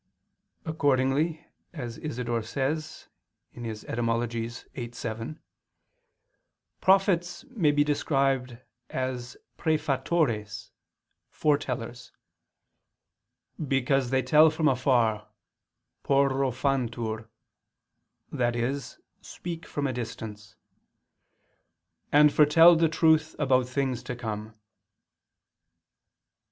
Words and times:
Accordingly, 0.65 1.45
as 1.73 1.99
Isidore 1.99 2.41
says 2.41 3.07
(Etym. 3.55 4.63
viii, 4.73 4.91
7), 4.91 5.39
"prophets" 6.81 7.43
may 7.51 7.69
be 7.69 7.83
described 7.83 8.57
as 8.89 9.37
praefatores 9.59 10.71
(foretellers), 11.31 12.09
"because 13.67 14.09
they 14.09 14.23
tell 14.23 14.49
from 14.49 14.67
afar 14.67 15.27
(porro 16.01 16.49
fantur)," 16.49 17.27
that 18.31 18.55
is, 18.55 18.97
speak 19.21 19.67
from 19.67 19.85
a 19.85 19.93
distance, 19.93 20.55
"and 22.11 22.33
foretell 22.33 22.75
the 22.75 22.89
truth 22.89 23.35
about 23.37 23.69
things 23.69 24.01
to 24.01 24.15
come." 24.15 24.55